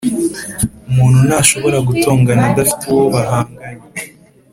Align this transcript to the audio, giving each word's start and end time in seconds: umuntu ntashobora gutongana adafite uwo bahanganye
umuntu 0.89 1.19
ntashobora 1.27 1.77
gutongana 1.87 2.43
adafite 2.51 2.83
uwo 2.91 3.05
bahanganye 3.13 3.85